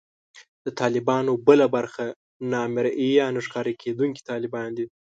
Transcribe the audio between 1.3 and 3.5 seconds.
بله برخه نامرئي یا نه